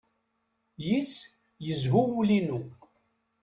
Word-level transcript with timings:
Yis-s 0.85 1.15
yezhu 1.65 2.03
wul-inu. 2.11 2.59